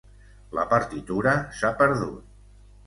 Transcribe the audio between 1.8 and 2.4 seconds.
perdut.